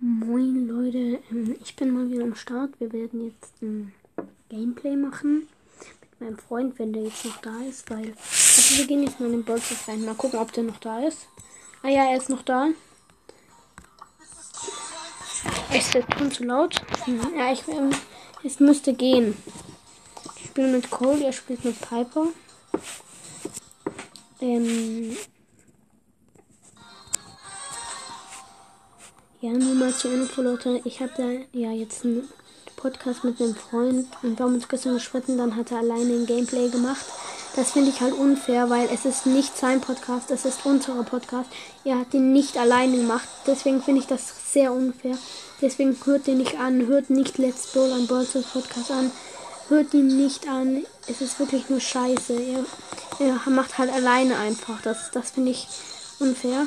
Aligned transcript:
Moin 0.00 0.68
Leute, 0.68 1.18
ähm, 1.30 1.56
ich 1.60 1.74
bin 1.74 1.90
mal 1.92 2.08
wieder 2.08 2.22
am 2.22 2.36
Start. 2.36 2.70
Wir 2.78 2.92
werden 2.92 3.26
jetzt 3.26 3.60
ein 3.60 3.92
Gameplay 4.48 4.94
machen 4.94 5.48
mit 6.00 6.20
meinem 6.20 6.38
Freund, 6.38 6.78
wenn 6.78 6.92
der 6.92 7.02
jetzt 7.02 7.24
noch 7.24 7.36
da 7.38 7.62
ist, 7.68 7.90
weil 7.90 8.12
also 8.16 8.78
wir 8.78 8.86
gehen 8.86 9.02
jetzt 9.02 9.18
mal 9.18 9.26
in 9.26 9.32
den 9.32 9.44
Bolzes 9.44 9.88
rein. 9.88 10.04
Mal 10.04 10.14
gucken, 10.14 10.38
ob 10.38 10.52
der 10.52 10.62
noch 10.62 10.78
da 10.78 11.04
ist. 11.04 11.26
Ah 11.82 11.88
ja, 11.88 12.04
er 12.10 12.16
ist 12.16 12.30
noch 12.30 12.42
da. 12.42 12.68
Ist 15.76 15.94
der 15.94 16.06
Ton 16.06 16.30
zu 16.30 16.44
laut? 16.44 16.76
Hm, 17.04 17.20
Ja, 17.36 17.52
ich 17.52 17.66
ähm, 17.66 17.90
es 18.44 18.60
müsste 18.60 18.94
gehen. 18.94 19.36
Ich 20.36 20.46
spiele 20.46 20.68
mit 20.68 20.90
Cole, 20.90 21.24
er 21.24 21.32
spielt 21.32 21.64
mit 21.64 21.80
Piper. 21.80 22.28
Ähm, 24.40 25.16
Ja, 29.40 29.50
nur 29.50 29.74
mal 29.76 29.94
zur 29.94 30.12
Info, 30.12 30.42
Leute. 30.42 30.80
Ich 30.82 31.00
habe 31.00 31.12
da 31.16 31.28
ja 31.56 31.70
jetzt 31.70 32.04
einen 32.04 32.28
Podcast 32.74 33.22
mit 33.22 33.40
einem 33.40 33.54
Freund 33.54 34.08
und 34.24 34.36
wir 34.36 34.44
haben 34.44 34.54
uns 34.54 34.68
gestern 34.68 34.94
gestritten, 34.94 35.38
dann 35.38 35.54
hat 35.54 35.70
er 35.70 35.78
alleine 35.78 36.14
ein 36.14 36.26
Gameplay 36.26 36.68
gemacht. 36.68 37.06
Das 37.54 37.70
finde 37.70 37.90
ich 37.90 38.00
halt 38.00 38.14
unfair, 38.14 38.68
weil 38.68 38.88
es 38.92 39.04
ist 39.04 39.26
nicht 39.26 39.56
sein 39.56 39.80
Podcast, 39.80 40.32
es 40.32 40.44
ist 40.44 40.66
unser 40.66 41.04
Podcast. 41.04 41.48
Er 41.84 42.00
hat 42.00 42.12
den 42.12 42.32
nicht 42.32 42.56
alleine 42.56 42.96
gemacht, 42.96 43.28
deswegen 43.46 43.80
finde 43.80 44.00
ich 44.00 44.08
das 44.08 44.52
sehr 44.52 44.72
unfair. 44.72 45.16
Deswegen 45.62 45.96
hört 46.04 46.26
den 46.26 46.38
nicht 46.38 46.58
an, 46.58 46.88
hört 46.88 47.08
nicht 47.08 47.38
Let's 47.38 47.68
Bowl 47.68 47.92
an 47.92 48.08
Bolzers 48.08 48.46
Podcast 48.46 48.90
an, 48.90 49.12
hört 49.68 49.94
ihn 49.94 50.16
nicht 50.16 50.48
an. 50.48 50.84
Es 51.06 51.20
ist 51.20 51.38
wirklich 51.38 51.68
nur 51.68 51.78
Scheiße. 51.78 52.34
Er, 52.34 52.64
er 53.20 53.50
macht 53.50 53.78
halt 53.78 53.92
alleine 53.92 54.36
einfach. 54.36 54.82
Das, 54.82 55.12
das 55.12 55.30
finde 55.30 55.52
ich 55.52 55.68
unfair. 56.18 56.66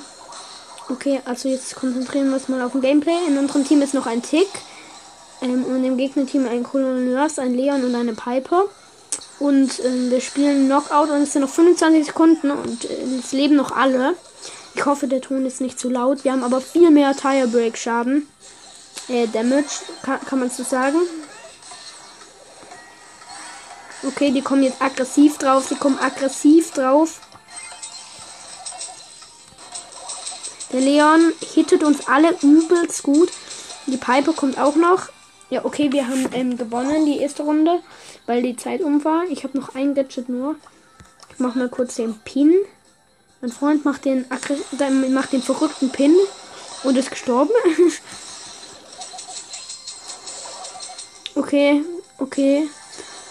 Okay, 0.89 1.21
also 1.25 1.47
jetzt 1.47 1.75
konzentrieren 1.75 2.29
wir 2.29 2.35
uns 2.35 2.49
mal 2.49 2.61
auf 2.61 2.75
ein 2.75 2.81
Gameplay. 2.81 3.15
In 3.27 3.37
unserem 3.37 3.65
Team 3.65 3.81
ist 3.81 3.93
noch 3.93 4.07
ein 4.07 4.21
Tick. 4.21 4.49
Ähm, 5.41 5.63
und 5.65 5.83
im 5.83 5.97
Gegnerteam 5.97 6.47
ein 6.47 6.63
Colonels, 6.63 7.39
ein 7.39 7.53
Leon 7.53 7.83
und 7.83 7.95
eine 7.95 8.13
Piper. 8.13 8.65
Und 9.39 9.79
ähm, 9.83 10.11
wir 10.11 10.21
spielen 10.21 10.67
Knockout 10.67 11.09
und 11.09 11.23
es 11.23 11.33
sind 11.33 11.41
noch 11.41 11.49
25 11.49 12.05
Sekunden 12.05 12.51
und 12.51 12.85
äh, 12.85 13.19
es 13.19 13.31
leben 13.31 13.55
noch 13.55 13.71
alle. 13.71 14.15
Ich 14.75 14.85
hoffe, 14.85 15.07
der 15.07 15.21
Ton 15.21 15.45
ist 15.45 15.61
nicht 15.61 15.79
zu 15.79 15.89
laut. 15.89 16.23
Wir 16.23 16.31
haben 16.31 16.43
aber 16.43 16.61
viel 16.61 16.91
mehr 16.91 17.15
Tire 17.15 17.47
Break 17.47 17.77
Schaden. 17.77 18.27
Äh, 19.07 19.27
Damage, 19.27 19.83
kann, 20.03 20.19
kann 20.25 20.39
man 20.39 20.49
so 20.49 20.63
sagen. 20.63 20.97
Okay, 24.03 24.31
die 24.31 24.41
kommen 24.41 24.63
jetzt 24.63 24.81
aggressiv 24.81 25.37
drauf. 25.37 25.67
Die 25.69 25.75
kommen 25.75 25.99
aggressiv 25.99 26.71
drauf. 26.71 27.19
Der 30.71 30.79
Leon 30.79 31.33
hittet 31.53 31.83
uns 31.83 32.07
alle 32.07 32.33
übelst 32.41 33.03
gut. 33.03 33.29
Die 33.87 33.97
Pipe 33.97 34.31
kommt 34.33 34.57
auch 34.57 34.75
noch. 34.75 35.09
Ja, 35.49 35.65
okay, 35.65 35.91
wir 35.91 36.07
haben 36.07 36.29
ähm, 36.31 36.57
gewonnen 36.57 37.05
die 37.05 37.19
erste 37.19 37.43
Runde, 37.43 37.81
weil 38.25 38.41
die 38.41 38.55
Zeit 38.55 38.81
um 38.81 39.03
war. 39.03 39.23
Ich 39.29 39.43
habe 39.43 39.57
noch 39.57 39.75
ein 39.75 39.93
Gadget 39.95 40.29
nur. 40.29 40.55
Ich 41.33 41.39
mache 41.39 41.59
mal 41.59 41.67
kurz 41.67 41.95
den 41.95 42.17
Pin. 42.19 42.55
Mein 43.41 43.51
Freund 43.51 43.83
macht 43.83 44.05
den, 44.05 44.25
macht 45.09 45.33
den 45.33 45.41
verrückten 45.41 45.89
Pin 45.89 46.15
und 46.83 46.95
ist 46.95 47.11
gestorben. 47.11 47.51
okay, 51.35 51.83
okay. 52.17 52.69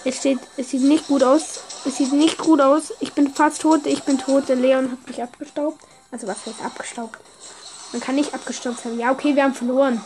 Es, 0.05 0.17
steht, 0.17 0.41
es 0.59 0.71
sieht 0.71 0.83
nicht 0.83 1.07
gut 1.07 1.23
aus. 1.23 1.61
Es 1.87 1.97
sieht 1.97 2.13
nicht 2.13 2.37
gut 2.37 2.61
aus. 2.61 2.93
Ich 3.01 3.15
bin 3.15 3.33
fast 3.33 3.63
tot. 3.63 3.87
Ich 3.87 4.03
bin 4.03 4.19
tot. 4.19 4.49
Der 4.51 4.57
Leon 4.57 4.91
hat 4.93 5.07
mich 5.07 5.23
abgestaubt. 5.23 5.81
Also 6.11 6.27
was 6.27 6.47
heißt 6.47 6.63
abgestaubt? 6.65 7.19
Man 7.93 8.01
kann 8.01 8.15
nicht 8.15 8.35
abgestaubt 8.35 8.81
sein. 8.81 8.99
Ja, 8.99 9.11
okay, 9.11 9.35
wir 9.35 9.45
haben 9.45 9.55
verloren. 9.55 10.05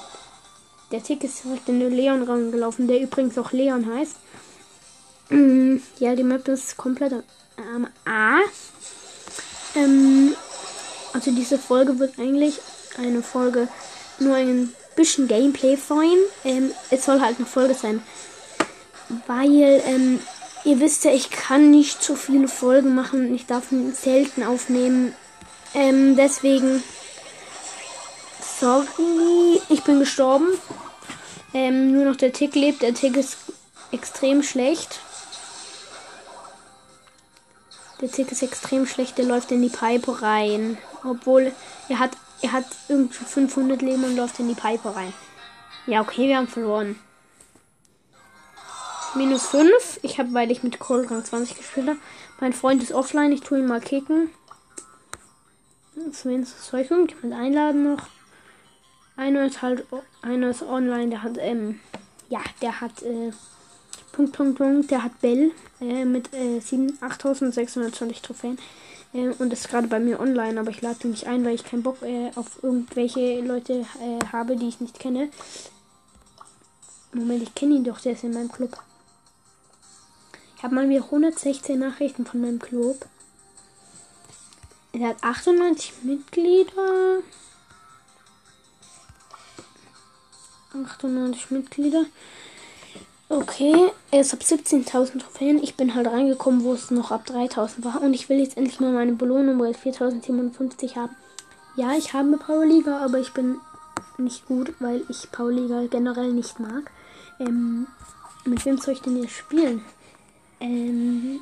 Der 0.91 1.03
Tick 1.03 1.25
ist 1.25 1.45
direkt 1.45 1.69
in 1.69 1.81
den 1.81 1.93
Leon 1.93 2.23
rangelaufen, 2.23 2.89
der 2.89 3.01
übrigens 3.01 3.37
auch 3.39 3.53
Leon 3.53 3.93
heißt. 3.95 4.17
Mm, 5.31 5.77
ja, 5.99 6.15
die 6.15 6.23
Map 6.23 6.47
ist 6.49 6.77
komplett 6.77 7.13
am 7.57 7.89
A. 8.05 8.41
Ähm, 9.75 10.37
also 11.13 11.31
diese 11.31 11.59
Folge 11.59 11.99
wird 11.99 12.19
eigentlich 12.19 12.61
eine 12.99 13.23
Folge 13.23 13.69
nur 14.19 14.35
ein 14.35 14.73
bisschen 14.97 15.27
Gameplay 15.27 15.77
sein. 15.77 16.17
Ähm, 16.45 16.71
es 16.91 17.05
soll 17.05 17.21
halt 17.21 17.39
eine 17.39 17.47
Folge 17.47 17.75
sein. 17.75 18.03
Weil, 19.27 19.83
ähm, 19.87 20.21
ihr 20.65 20.81
wisst 20.81 21.05
ja, 21.05 21.13
ich 21.13 21.31
kann 21.31 21.71
nicht 21.71 22.03
so 22.03 22.15
viele 22.15 22.49
Folgen 22.49 22.95
machen. 22.95 23.35
Ich 23.35 23.47
darf 23.47 23.65
selten 23.93 24.43
aufnehmen. 24.43 25.15
Ähm, 25.75 26.17
deswegen. 26.17 26.83
Sorry, 28.41 29.61
ich 29.69 29.83
bin 29.83 29.99
gestorben. 29.99 30.47
Ähm, 31.53 31.93
nur 31.93 32.05
noch 32.05 32.17
der 32.17 32.33
Tick 32.33 32.55
lebt. 32.55 32.83
Der 32.83 32.95
Tick 32.95 33.17
ist 33.17 33.37
extrem 33.91 34.43
schlecht. 34.43 35.01
Der 38.01 38.11
Tick 38.11 38.31
ist 38.31 38.43
extrem 38.43 38.87
schlecht. 38.87 39.19
Der 39.19 39.25
läuft 39.25 39.51
in 39.51 39.63
die 39.63 39.69
Pipe 39.69 40.23
rein. 40.23 40.79
Obwohl 41.05 41.53
er 41.89 41.99
hat, 41.99 42.13
er 42.41 42.53
hat 42.53 42.67
irgendwie 42.89 43.25
500 43.25 43.83
Leben 43.83 44.05
und 44.05 44.17
läuft 44.17 44.39
in 44.39 44.49
die 44.49 44.55
Pipe 44.55 44.95
rein. 44.95 45.13
Ja, 45.87 46.01
okay, 46.01 46.29
wir 46.29 46.37
haben 46.37 46.49
verloren. 46.49 46.99
Minus 49.15 49.47
5. 49.47 50.01
Ich 50.03 50.19
habe, 50.19 50.33
weil 50.33 50.51
ich 50.51 50.63
mit 50.63 50.79
Cold 50.79 51.11
Rang 51.11 51.25
20 51.25 51.57
gespielt 51.57 51.89
habe. 51.89 51.99
Mein 52.41 52.53
Freund 52.53 52.83
ist 52.83 52.93
offline. 52.93 53.33
Ich 53.33 53.43
tue 53.43 53.59
ihn 53.59 53.67
mal 53.67 53.81
kicken. 53.81 54.31
Zumindest 56.13 56.65
Zeugung. 56.65 57.09
Jemand 57.09 57.35
einladen 57.35 57.95
noch. 57.95 58.07
Einer 59.17 59.47
ist 59.47 59.63
halt, 59.63 59.85
einer 60.23 60.51
ist 60.51 60.63
online, 60.63 61.09
der 61.09 61.23
hat, 61.23 61.39
ähm, 61.39 61.81
ja, 62.29 62.41
der 62.61 62.81
hat, 62.81 63.03
äh, 63.03 63.31
Punkt, 64.11 64.37
Punkt, 64.37 64.59
Punkt, 64.59 64.91
der 64.91 65.05
hat 65.05 65.21
Bell, 65.21 65.53
äh, 65.81 66.05
mit, 66.05 66.33
äh, 66.35 66.61
8620 67.01 68.23
Trophäen. 68.23 68.59
Äh, 69.13 69.29
und 69.39 69.53
ist 69.53 69.69
gerade 69.69 69.87
bei 69.87 70.01
mir 70.01 70.19
online, 70.19 70.59
aber 70.59 70.71
ich 70.71 70.83
lade 70.83 70.99
ihn 71.05 71.11
nicht 71.13 71.29
ein, 71.29 71.45
weil 71.45 71.55
ich 71.55 71.65
keinen 71.65 71.85
Bock 71.85 72.03
äh, 72.03 72.33
auf 72.35 72.63
irgendwelche 72.63 73.41
Leute 73.41 73.87
äh, 74.01 74.25
habe, 74.33 74.57
die 74.57 74.69
ich 74.69 74.81
nicht 74.81 74.99
kenne. 74.99 75.29
Moment, 77.13 77.45
ich 77.45 77.55
kenne 77.55 77.77
ihn 77.77 77.85
doch, 77.85 78.01
der 78.01 78.13
ist 78.13 78.25
in 78.25 78.35
meinem 78.35 78.51
Club. 78.51 78.77
Ich 80.57 80.65
habe 80.65 80.75
mal 80.75 80.89
wieder 80.89 81.05
116 81.05 81.79
Nachrichten 81.79 82.27
von 82.27 82.41
meinem 82.41 82.59
Club. 82.59 83.07
Er 84.95 85.09
hat 85.09 85.25
98 85.25 85.93
Mitglieder. 86.05 87.19
98 90.73 91.51
Mitglieder. 91.51 92.05
Okay, 93.29 93.91
ist 94.13 94.35
ab 94.35 94.41
17.000 94.41 95.19
Trophäen. 95.19 95.61
Ich 95.63 95.75
bin 95.75 95.95
halt 95.97 96.07
reingekommen, 96.07 96.63
wo 96.63 96.75
es 96.75 96.93
noch 96.93 97.11
ab 97.11 97.25
3.000 97.27 97.85
war. 97.85 98.03
Und 98.03 98.15
ich 98.15 98.29
will 98.29 98.39
jetzt 98.39 98.57
endlich 98.57 98.79
mal 98.79 98.93
meine 98.93 99.15
Belohnung 99.15 99.59
bei 99.59 99.71
4.057 99.71 100.95
haben. 100.95 101.17
Ja, 101.75 101.97
ich 101.97 102.13
habe 102.13 102.29
eine 102.29 102.37
Power 102.37 102.65
Liga, 102.65 103.05
aber 103.05 103.19
ich 103.19 103.33
bin 103.33 103.59
nicht 104.17 104.47
gut, 104.47 104.75
weil 104.79 105.03
ich 105.09 105.33
Power 105.33 105.51
Liga 105.51 105.87
generell 105.91 106.33
nicht 106.33 106.61
mag. 106.61 106.93
Ähm, 107.41 107.89
mit 108.45 108.65
wem 108.65 108.79
soll 108.79 108.95
ich 108.95 109.01
denn 109.01 109.21
jetzt 109.21 109.35
spielen? 109.35 109.85
Ähm, 110.61 111.41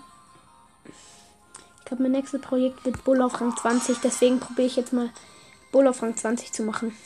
glaube, 1.93 2.05
mein 2.05 2.13
nächstes 2.13 2.41
Projekt 2.41 2.87
wird 2.87 3.05
Bull 3.05 3.21
auf 3.21 3.39
Rang 3.39 3.55
20. 3.55 3.99
Deswegen 3.99 4.41
probiere 4.41 4.67
ich 4.67 4.77
jetzt 4.77 4.95
mal 4.95 5.11
Bull 5.73 5.87
auf 5.87 6.01
Rang 6.03 6.17
20 6.17 6.51
zu 6.51 6.63
machen 6.63 6.97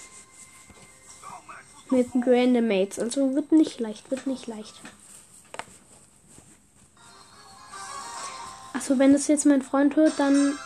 mit 1.91 2.15
Mates. 2.15 3.01
Also 3.01 3.35
wird 3.35 3.51
nicht 3.51 3.81
leicht, 3.81 4.09
wird 4.13 4.29
nicht 4.29 4.47
leicht. 4.47 4.75
Achso, 8.75 8.97
wenn 8.99 9.13
das 9.13 9.27
jetzt 9.27 9.45
mein 9.47 9.63
Freund 9.63 9.97
hört, 9.97 10.19
dann 10.19 10.57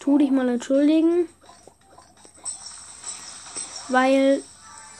tu 0.00 0.16
dich 0.16 0.30
mal 0.30 0.48
entschuldigen. 0.48 1.28
Weil 3.88 4.42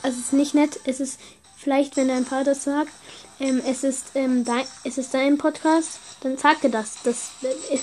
es 0.02 0.18
ist 0.18 0.32
nicht 0.34 0.54
nett. 0.54 0.80
Es 0.84 1.00
ist 1.00 1.18
vielleicht, 1.56 1.96
wenn 1.96 2.08
dein 2.08 2.26
Vater 2.26 2.54
sagt, 2.54 2.92
ähm, 3.40 3.62
es 3.64 3.84
ist 3.84 4.10
ähm, 4.14 4.44
dein, 4.44 4.66
es 4.84 4.98
ist 4.98 5.14
dein 5.14 5.38
Podcast, 5.38 5.98
dann 6.20 6.36
sag 6.36 6.60
dir 6.60 6.70
das. 6.70 7.02
Das 7.04 7.30
äh, 7.42 7.78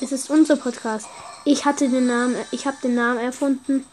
es 0.00 0.12
ist 0.12 0.30
unser 0.30 0.56
Podcast. 0.56 1.06
Ich 1.44 1.64
hatte 1.64 1.88
den 1.88 2.06
Namen, 2.06 2.36
ich 2.50 2.66
habe 2.66 2.76
den 2.82 2.94
Namen 2.94 3.18
erfunden. 3.18 3.84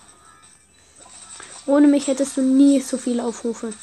Ohne 1.65 1.87
mich 1.87 2.07
hättest 2.07 2.37
du 2.37 2.41
nie 2.41 2.79
so 2.81 2.97
viele 2.97 3.23
Aufrufe. 3.23 3.73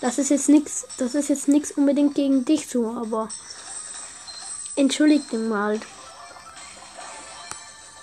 Das 0.00 0.18
ist 0.18 0.30
jetzt 0.30 0.48
nichts, 0.48 0.86
das 0.98 1.14
ist 1.14 1.28
jetzt 1.28 1.46
nichts 1.46 1.70
unbedingt 1.72 2.16
gegen 2.16 2.44
dich 2.44 2.66
so, 2.66 2.90
aber 2.90 3.28
entschuldig 4.74 5.22
dich 5.30 5.38
mal. 5.38 5.80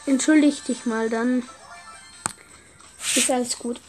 Entschuldig 0.06 0.64
dich 0.64 0.86
mal, 0.86 1.10
dann 1.10 1.44
ist 3.16 3.30
alles 3.30 3.60
gut. 3.60 3.82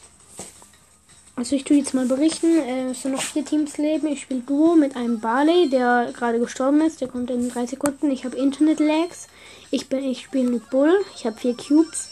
Also 1.41 1.57
ich 1.57 1.65
tue 1.65 1.79
jetzt 1.79 1.95
mal 1.95 2.05
berichten. 2.05 2.59
Äh, 2.59 2.91
es 2.91 3.01
sind 3.01 3.13
noch 3.13 3.23
vier 3.23 3.43
Teams 3.43 3.79
leben. 3.79 4.09
Ich 4.09 4.21
spiele 4.21 4.41
Duo 4.41 4.75
mit 4.75 4.95
einem 4.95 5.21
Barley, 5.21 5.71
der 5.71 6.13
gerade 6.13 6.39
gestorben 6.39 6.83
ist. 6.83 7.01
Der 7.01 7.09
kommt 7.09 7.31
in 7.31 7.49
drei 7.49 7.65
Sekunden. 7.65 8.11
Ich 8.11 8.27
habe 8.27 8.37
Internet 8.37 8.79
Lags. 8.79 9.27
Ich 9.71 9.89
bin, 9.89 10.05
ich 10.05 10.25
spiele 10.25 10.51
mit 10.51 10.69
Bull. 10.69 10.93
Ich 11.17 11.25
habe 11.25 11.39
vier 11.39 11.57
Cubes. 11.57 12.11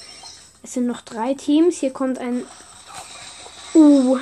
Es 0.62 0.72
sind 0.72 0.86
noch 0.86 1.02
drei 1.02 1.34
Teams. 1.34 1.76
Hier 1.76 1.90
kommt 1.90 2.18
ein. 2.18 2.44
Uh. 3.74 4.16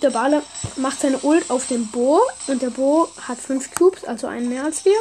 Der 0.00 0.10
Bale 0.10 0.44
macht 0.76 1.00
seine 1.00 1.18
Ult 1.18 1.50
auf 1.50 1.66
den 1.66 1.88
Bo 1.88 2.20
und 2.46 2.62
der 2.62 2.70
Bo 2.70 3.08
hat 3.26 3.38
fünf 3.38 3.74
Cubes, 3.74 4.04
also 4.04 4.28
einen 4.28 4.48
mehr 4.48 4.62
als 4.62 4.84
wir. 4.84 4.94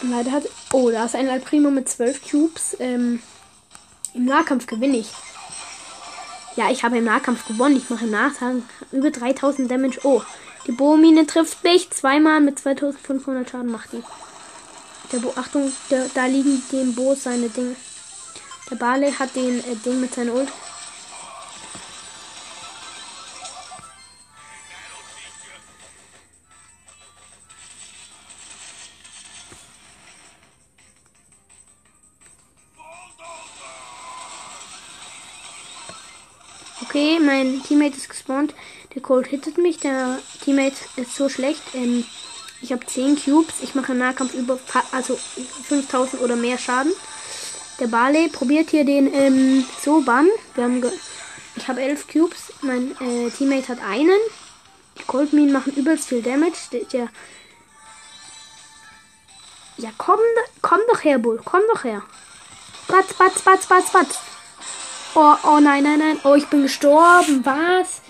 Und 0.00 0.12
leider 0.12 0.32
hat. 0.32 0.44
Oh, 0.72 0.90
da 0.90 1.04
ist 1.04 1.14
ein 1.14 1.28
El 1.28 1.40
Primo 1.40 1.70
mit 1.70 1.90
zwölf 1.90 2.22
Cubes. 2.26 2.74
Ähm, 2.80 3.20
Im 4.14 4.24
Nahkampf 4.24 4.66
gewinne 4.66 4.96
ich. 4.96 5.10
Ja, 6.54 6.70
ich 6.70 6.84
habe 6.84 6.98
im 6.98 7.04
Nahkampf 7.04 7.46
gewonnen. 7.46 7.76
Ich 7.76 7.88
mache 7.88 8.04
im 8.04 8.10
Nahkampf 8.10 8.64
über 8.92 9.10
3000 9.10 9.70
Damage. 9.70 10.00
Oh, 10.04 10.22
die 10.66 10.72
Bohrmine 10.72 11.26
trifft 11.26 11.64
mich. 11.64 11.90
Zweimal 11.90 12.40
mit 12.40 12.58
2500 12.58 13.48
Schaden 13.48 13.70
macht 13.70 13.92
die. 13.92 14.02
Der 15.12 15.18
Bo, 15.18 15.32
Achtung, 15.36 15.72
der, 15.90 16.06
da 16.14 16.26
liegen 16.26 16.62
dem 16.72 16.94
Bo 16.94 17.14
seine 17.14 17.48
Dinge. 17.48 17.74
Der 18.70 18.76
Bale 18.76 19.18
hat 19.18 19.34
den 19.34 19.60
äh, 19.60 19.76
Ding 19.84 20.00
mit 20.00 20.14
seiner 20.14 20.34
Ult. 20.34 20.48
Okay, 36.80 37.20
mein 37.20 37.62
Teammate 37.62 37.96
ist 37.96 38.08
gespawnt. 38.08 38.54
Der 38.94 39.02
Cold 39.02 39.26
hittet 39.26 39.58
mich. 39.58 39.78
Der 39.78 40.18
Teammate 40.42 40.76
ist 40.96 41.14
so 41.14 41.28
schlecht. 41.28 41.62
Ähm, 41.74 42.04
ich 42.60 42.72
habe 42.72 42.86
10 42.86 43.22
Cubes. 43.22 43.56
Ich 43.62 43.74
mache 43.74 43.92
im 43.92 43.98
Nahkampf 43.98 44.34
über 44.34 44.58
also 44.92 45.16
5000 45.64 46.22
oder 46.22 46.36
mehr 46.36 46.58
Schaden. 46.58 46.92
Der 47.80 47.86
Barley 47.88 48.28
probiert 48.28 48.70
hier 48.70 48.84
den 48.84 49.12
ähm, 49.12 49.64
Soban. 49.80 50.28
Wir 50.54 50.64
haben 50.64 50.82
ich 51.56 51.68
habe 51.68 51.82
11 51.82 52.06
Cubes. 52.08 52.52
Mein 52.62 52.92
äh, 53.00 53.30
Teammate 53.30 53.68
hat 53.68 53.82
einen. 53.82 54.18
Die 54.98 55.04
Coldminen 55.04 55.52
machen 55.52 55.74
übelst 55.74 56.08
viel 56.08 56.22
Damage. 56.22 56.58
Der, 56.72 56.84
der 56.84 57.08
ja, 59.78 59.90
komm, 59.98 60.20
komm 60.60 60.80
doch 60.90 61.02
her, 61.02 61.18
Bull. 61.18 61.40
Komm 61.44 61.62
doch 61.72 61.84
her. 61.84 62.02
Batz, 62.88 63.14
batz, 63.14 63.42
batz, 63.42 63.66
batz, 63.66 63.90
batz. 63.90 64.18
Oh, 65.14 65.34
oh 65.44 65.60
nein, 65.60 65.82
nein, 65.82 65.98
nein. 65.98 66.18
Oh, 66.24 66.34
ich 66.34 66.46
bin 66.46 66.62
gestorben. 66.62 67.44
Was? 67.44 68.00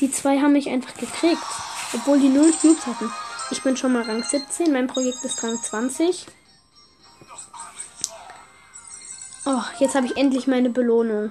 Die 0.00 0.10
zwei 0.10 0.38
haben 0.40 0.52
mich 0.52 0.68
einfach 0.68 0.94
gekriegt. 0.94 1.42
Obwohl 1.94 2.18
die 2.18 2.28
null 2.28 2.52
Cubes 2.52 2.86
hatten. 2.86 3.10
Ich 3.50 3.62
bin 3.62 3.78
schon 3.78 3.94
mal 3.94 4.02
Rang 4.02 4.22
17. 4.22 4.70
Mein 4.70 4.86
Projekt 4.86 5.24
ist 5.24 5.42
Rang 5.42 5.62
20. 5.62 6.26
Oh, 9.46 9.62
jetzt 9.78 9.94
habe 9.94 10.06
ich 10.06 10.18
endlich 10.18 10.46
meine 10.46 10.68
Belohnung. 10.68 11.30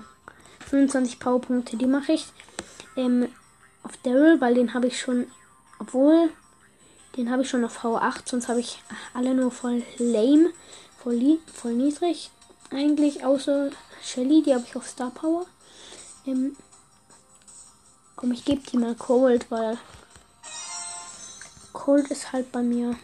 25 0.68 1.20
Powerpunkte. 1.20 1.78
Die 1.78 1.86
mache 1.86 2.14
ich 2.14 2.26
ähm, 2.96 3.28
auf 3.84 3.96
Daryl, 3.98 4.42
weil 4.42 4.56
den 4.56 4.74
habe 4.74 4.88
ich 4.88 5.00
schon. 5.00 5.28
Obwohl, 5.78 6.32
den 7.18 7.30
habe 7.30 7.44
ich 7.44 7.50
schon 7.50 7.66
auf 7.66 7.84
V8. 7.84 8.22
Sonst 8.26 8.48
habe 8.48 8.62
ich 8.62 8.82
alle 9.14 9.36
nur 9.36 9.52
voll 9.52 9.84
lame. 10.00 10.50
Voll, 11.04 11.38
voll 11.54 11.74
niedrig. 11.74 12.32
Eigentlich, 12.72 13.24
außer 13.24 13.72
Shelly, 14.02 14.42
die 14.42 14.54
habe 14.54 14.66
ich 14.68 14.76
auf 14.76 14.88
Star 14.88 15.12
Power. 15.12 15.46
Ähm, 16.26 16.56
komm, 18.16 18.32
ich 18.32 18.46
gebe 18.46 18.62
die 18.62 18.78
mal 18.78 18.96
Cold, 18.96 19.50
weil 19.50 19.78
Cold 21.74 22.10
ist 22.12 22.32
halt 22.32 22.52
bei 22.52 22.62
mir. 22.62 22.96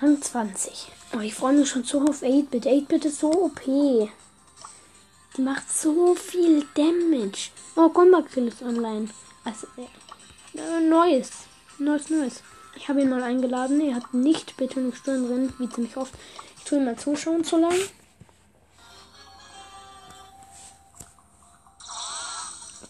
Rang 0.00 0.20
20. 0.20 0.90
Oh, 1.14 1.20
ich 1.20 1.34
freue 1.34 1.52
mich 1.54 1.68
schon 1.68 1.84
so 1.84 2.00
auf 2.02 2.22
8-Bit. 2.22 2.66
8-Bit 2.66 3.04
ist 3.04 3.20
so 3.20 3.30
OP. 3.30 3.60
Die 3.64 5.42
macht 5.42 5.70
so 5.70 6.14
viel 6.14 6.66
Damage. 6.74 7.50
Oh, 7.76 7.88
Combat 7.88 8.30
Kill 8.30 8.48
ist 8.48 8.62
online. 8.62 9.08
Also, 9.44 9.66
äh, 9.76 10.80
neues. 10.80 11.30
Neues, 11.78 12.10
neues. 12.10 12.42
Ich 12.74 12.88
habe 12.88 13.02
ihn 13.02 13.10
mal 13.10 13.22
eingeladen. 13.22 13.80
Er 13.80 13.96
hat 13.96 14.14
nicht 14.14 14.56
Stunde 14.94 15.28
drin, 15.28 15.52
wie 15.58 15.68
ziemlich 15.68 15.96
oft. 15.96 16.12
Ich 16.58 16.64
tue 16.64 16.80
mal 16.80 16.96
zuschauen 16.96 17.44
so 17.44 17.58
lange. 17.58 17.78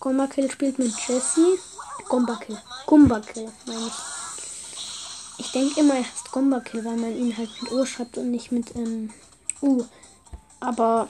Gombakill 0.00 0.50
spielt 0.50 0.78
mit 0.78 0.92
Jesse. 1.06 1.58
Gombakill. 2.08 2.58
Gombakill, 2.86 3.52
meine 3.66 3.86
ich. 3.86 3.92
Ich 5.38 5.52
denke 5.52 5.80
immer, 5.80 5.94
er 5.94 6.00
heißt 6.00 6.32
Gombakill, 6.32 6.84
weil 6.84 6.96
man 6.96 7.16
ihn 7.16 7.36
halt 7.36 7.50
mit 7.62 7.72
O 7.72 7.84
schreibt 7.84 8.18
und 8.18 8.30
nicht 8.30 8.52
mit 8.52 8.74
ähm, 8.74 9.10
U. 9.60 9.84
Aber. 10.60 11.08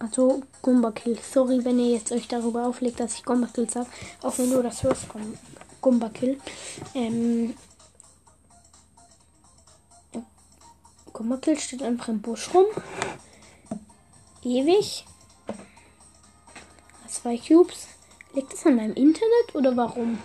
Also 0.00 0.42
Gombakill. 0.62 1.18
Sorry, 1.18 1.64
wenn 1.64 1.78
ihr 1.78 1.92
jetzt 1.92 2.10
euch 2.10 2.26
darüber 2.26 2.66
auflegt, 2.66 2.98
dass 2.98 3.14
ich 3.14 3.24
Gombakill 3.24 3.68
sage. 3.70 3.86
Auch 4.22 4.36
wenn 4.38 4.50
du 4.50 4.62
das 4.62 4.82
hörst, 4.82 5.06
Gombakill. 5.80 6.40
Ähm, 6.94 7.54
Gummerkill 11.12 11.58
steht 11.58 11.82
einfach 11.82 12.08
im 12.08 12.22
Busch 12.22 12.48
rum. 12.54 12.64
Ewig. 14.42 15.04
Zwei 17.06 17.36
Cubes. 17.36 17.88
Liegt 18.32 18.54
es 18.54 18.64
an 18.64 18.76
meinem 18.76 18.94
Internet 18.94 19.54
oder 19.54 19.76
warum? 19.76 20.18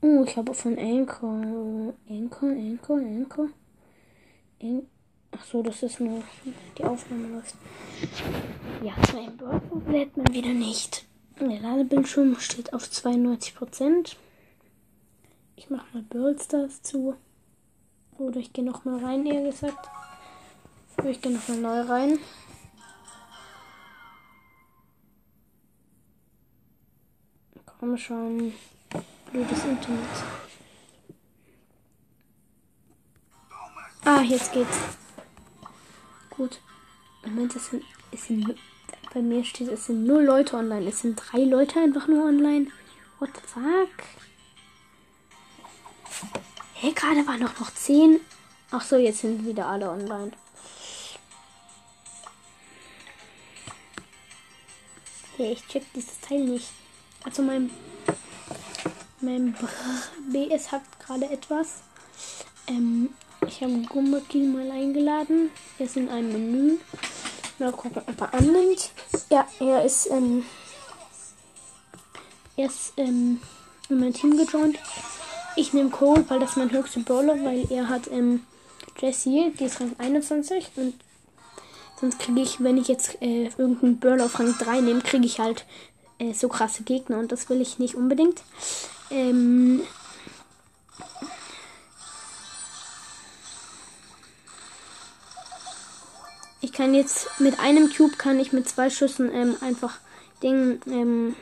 Oh, 0.00 0.24
ich 0.24 0.36
habe 0.38 0.54
von 0.54 0.78
Anchor. 0.78 1.92
Anchor, 2.08 2.48
Anchor, 2.48 2.96
Anchor. 2.96 3.48
An 4.62 4.86
Ach 5.30 5.44
so, 5.44 5.62
das 5.62 5.82
ist 5.82 6.00
nur 6.00 6.22
die 6.76 6.84
Aufnahme 6.84 7.28
läuft. 7.28 7.54
Ja, 8.82 8.94
mein 9.12 9.36
Burger 9.36 9.90
lädt 9.90 10.16
man 10.16 10.32
wieder 10.32 10.52
nicht. 10.52 11.04
Der 11.40 11.60
Ladebildschirm 11.60 12.38
steht 12.40 12.72
auf 12.72 12.84
92%. 12.84 14.16
Ich 15.56 15.70
mache 15.70 15.86
mal 15.92 16.02
Brawl 16.02 16.38
Stars 16.40 16.82
zu. 16.82 17.16
Oder 18.16 18.40
ich 18.40 18.52
gehe 18.52 18.64
noch 18.64 18.84
mal 18.84 19.04
rein, 19.04 19.26
eher 19.26 19.42
gesagt. 19.42 19.88
Ich 21.04 21.20
gehe 21.20 21.32
noch 21.32 21.46
mal 21.48 21.58
neu 21.58 21.80
rein. 21.82 22.18
Komm 27.78 27.96
schon. 27.96 28.52
Blödes 29.30 29.64
Internet. 29.64 30.08
Ah, 34.04 34.22
jetzt 34.22 34.52
geht's. 34.52 34.78
Gut. 36.38 36.60
Moment, 37.24 37.54
es 37.56 37.66
sind, 37.66 37.84
es 38.12 38.26
sind, 38.26 38.56
bei 39.12 39.20
mir 39.20 39.44
steht, 39.44 39.68
es 39.68 39.86
sind 39.86 40.04
nur 40.04 40.22
Leute 40.22 40.56
online. 40.56 40.88
Es 40.88 41.00
sind 41.00 41.16
drei 41.16 41.40
Leute 41.40 41.80
einfach 41.80 42.06
nur 42.06 42.24
online. 42.26 42.68
What 43.18 43.30
the 43.34 43.42
fuck? 43.44 43.88
Hey, 46.74 46.92
gerade 46.92 47.26
waren 47.26 47.40
doch 47.40 47.58
noch 47.58 47.74
10. 47.74 48.20
Ach 48.70 48.82
so, 48.82 48.96
jetzt 48.96 49.20
sind 49.20 49.44
wieder 49.44 49.66
alle 49.66 49.90
online. 49.90 50.30
Hey, 55.36 55.52
ich 55.52 55.66
check 55.66 55.82
dieses 55.92 56.20
Teil 56.20 56.44
nicht. 56.44 56.68
Also 57.24 57.42
mein 57.42 57.70
mein 59.20 59.56
BS 60.32 60.70
hat 60.70 60.82
gerade 61.04 61.28
etwas. 61.28 61.82
Ähm, 62.68 63.12
ich 63.46 63.62
habe 63.62 63.82
Gummaki 63.88 64.38
mal 64.38 64.70
eingeladen. 64.70 65.50
Er 65.78 65.86
ist 65.86 65.96
in 65.96 66.08
einem 66.08 66.32
Menü. 66.32 66.78
Mal 67.58 67.72
gucken, 67.72 68.02
ob 68.06 68.20
er 68.20 68.34
annimmt. 68.34 68.90
Ja, 69.30 69.46
er 69.60 69.84
ist 69.84 70.10
ähm, 70.10 70.44
er 72.56 72.66
ist 72.66 72.92
ähm, 72.96 73.40
in 73.88 74.00
mein 74.00 74.12
Team 74.12 74.36
gejoint. 74.36 74.78
Ich 75.56 75.72
nehme 75.72 75.90
Cole, 75.90 76.24
weil 76.28 76.40
das 76.40 76.50
ist 76.50 76.56
mein 76.56 76.72
höchster 76.72 77.00
Brawler, 77.00 77.34
weil 77.44 77.70
er 77.70 77.88
hat 77.88 78.08
ähm, 78.10 78.44
Jessie, 79.00 79.52
die 79.58 79.64
ist 79.64 79.80
Rang 79.80 79.94
21 79.98 80.70
und 80.76 80.94
sonst 82.00 82.18
kriege 82.18 82.40
ich, 82.40 82.62
wenn 82.62 82.76
ich 82.76 82.88
jetzt 82.88 83.20
äh, 83.22 83.44
irgendeinen 83.58 83.98
Brawler 83.98 84.24
auf 84.24 84.38
Rang 84.38 84.54
3 84.58 84.80
nehme, 84.80 85.00
kriege 85.00 85.26
ich 85.26 85.38
halt 85.38 85.66
äh, 86.18 86.32
so 86.32 86.48
krasse 86.48 86.82
Gegner 86.82 87.18
und 87.18 87.32
das 87.32 87.48
will 87.48 87.60
ich 87.60 87.78
nicht 87.78 87.94
unbedingt. 87.94 88.42
Ähm, 89.10 89.82
ich 96.60 96.72
kann 96.72 96.94
jetzt 96.94 97.40
mit 97.40 97.60
einem 97.60 97.92
Cube 97.92 98.16
kann 98.16 98.38
ich 98.40 98.52
mit 98.52 98.68
zwei 98.68 98.90
Schüssen 98.90 99.32
ähm, 99.32 99.56
einfach 99.60 99.98
Ding 100.42 100.80
ähm, 100.86 101.36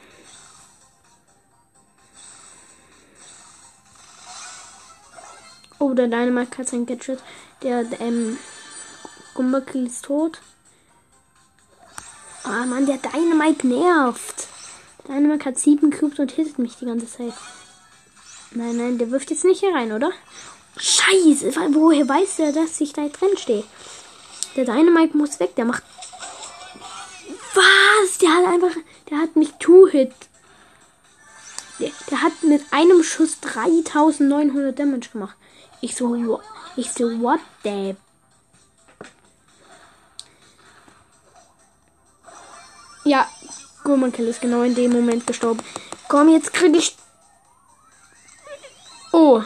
Oh, 5.78 5.92
der 5.92 6.08
Dynamite 6.08 6.58
hat 6.58 6.68
sein 6.68 6.87
Gadget. 6.87 7.20
Der, 7.62 7.85
ähm, 8.00 8.38
Gumbakill 9.35 9.87
ist 9.87 10.06
tot. 10.06 10.40
Ah, 12.44 12.64
Mann, 12.64 12.87
der 12.87 12.96
Dynamite 12.96 13.66
nervt. 13.66 14.49
Dynamite 15.06 15.44
hat 15.44 15.58
sieben 15.58 15.90
Cubes 15.90 16.18
und 16.18 16.32
hittet 16.32 16.58
mich 16.58 16.76
die 16.76 16.87
ganze 16.87 17.06
Zeit. 17.06 17.35
Nein, 18.52 18.76
nein, 18.78 18.99
der 18.99 19.11
wirft 19.11 19.30
jetzt 19.30 19.44
nicht 19.44 19.61
hier 19.61 19.75
rein, 19.75 19.92
oder? 19.92 20.11
Scheiße, 20.78 21.54
woher 21.73 22.08
weiß 22.08 22.38
er, 22.38 22.52
dass 22.52 22.80
ich 22.80 22.92
da 22.92 23.06
drin 23.08 23.37
stehe? 23.37 23.64
Der 24.56 24.64
Dynamite 24.64 25.16
muss 25.16 25.38
weg, 25.38 25.54
der 25.54 25.66
macht. 25.66 25.82
Was? 27.54 28.18
Der 28.18 28.30
hat 28.30 28.46
einfach. 28.46 28.76
Der 29.10 29.18
hat 29.18 29.36
mich 29.36 29.52
Two-Hit. 29.58 30.12
Der, 31.78 31.90
der, 32.10 32.22
hat 32.22 32.42
mit 32.42 32.64
einem 32.70 33.02
Schuss 33.02 33.38
3900 33.40 34.78
Damage 34.78 35.10
gemacht. 35.12 35.36
Ich 35.82 35.94
so, 35.94 36.40
ich 36.75 36.90
so, 36.90 37.04
what 37.20 37.40
the 37.64 37.94
Ja, 43.04 43.28
Gurmankill 43.84 44.26
ist 44.26 44.40
genau 44.40 44.62
in 44.62 44.75
dem 44.75 44.90
Moment 44.90 45.26
gestorben. 45.26 45.62
Komm, 46.08 46.28
jetzt 46.28 46.52
krieg 46.52 46.75
ich. 46.75 46.96
Oh. 49.12 49.42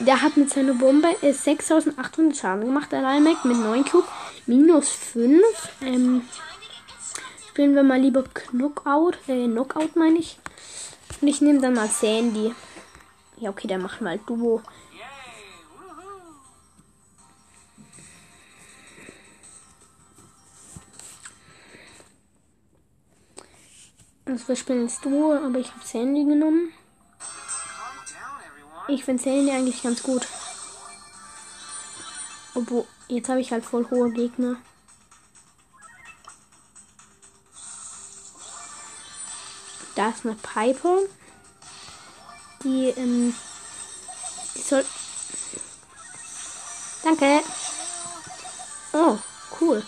Der 0.00 0.22
hat 0.22 0.36
mit 0.36 0.48
seiner 0.50 0.74
Bombe 0.74 1.08
6800 1.20 2.36
Schaden 2.36 2.64
gemacht. 2.66 2.92
Der 2.92 3.02
Lineback 3.02 3.44
mit 3.44 3.56
9 3.56 3.84
Cube. 3.84 4.06
Minus 4.46 4.90
5. 4.90 5.42
Ähm, 5.82 6.22
spielen 7.48 7.74
wir 7.74 7.82
mal 7.82 8.00
lieber 8.00 8.22
Knockout. 8.22 9.18
Äh, 9.26 9.46
Knockout 9.46 9.96
meine 9.96 10.18
ich. 10.18 10.38
Und 11.20 11.26
ich 11.26 11.40
nehme 11.40 11.60
dann 11.60 11.74
mal 11.74 11.88
Sandy. 11.88 12.54
Ja, 13.38 13.50
okay, 13.50 13.66
der 13.66 13.78
macht 13.78 14.00
mal 14.00 14.18
Duo. 14.24 14.62
Also 24.26 24.46
wir 24.46 24.56
spielen 24.56 24.82
jetzt 24.82 25.04
Duo, 25.04 25.32
aber 25.32 25.58
ich 25.58 25.72
habe 25.72 25.84
Sandy 25.84 26.24
genommen. 26.24 26.72
Ich 28.88 29.04
finde 29.04 29.22
Sandy 29.22 29.50
eigentlich 29.50 29.82
ganz 29.82 30.02
gut. 30.02 30.26
Obwohl, 32.54 32.86
jetzt 33.08 33.28
habe 33.28 33.40
ich 33.40 33.52
halt 33.52 33.64
voll 33.64 33.88
hohe 33.90 34.10
Gegner. 34.12 34.56
Da 39.94 40.08
ist 40.08 40.24
eine 40.24 40.36
Piper. 40.36 41.00
Die, 42.64 42.86
ähm, 42.96 43.34
die 44.56 44.60
soll. 44.62 44.84
Danke. 47.04 47.40
Oh, 48.94 49.18
cool. 49.60 49.84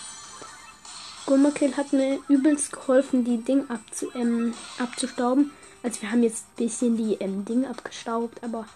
Gummerkill 1.24 1.76
hat 1.76 1.92
mir 1.94 2.18
übelst 2.28 2.72
geholfen, 2.72 3.24
die 3.24 3.42
Ding 3.42 3.70
abzu, 3.70 4.10
ähm, 4.14 4.54
abzustauben. 4.78 5.52
Also 5.82 6.02
wir 6.02 6.10
haben 6.10 6.22
jetzt 6.22 6.44
ein 6.44 6.64
bisschen 6.64 6.96
die 6.96 7.14
ähm, 7.14 7.44
Ding 7.44 7.64
abgestaubt, 7.64 8.42
aber 8.44 8.66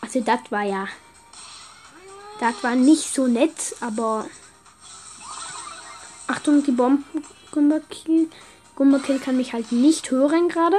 also 0.00 0.20
das 0.20 0.40
war 0.50 0.62
ja, 0.62 0.88
das 2.40 2.62
war 2.62 2.74
nicht 2.74 3.12
so 3.14 3.26
nett, 3.26 3.76
aber 3.80 4.26
Achtung, 6.26 6.62
die 6.62 6.72
Bomben 6.72 7.04
Gummerkill, 7.52 8.28
Gummerkill 8.74 9.18
kann 9.18 9.36
mich 9.36 9.52
halt 9.52 9.72
nicht 9.72 10.10
hören 10.10 10.48
gerade. 10.48 10.76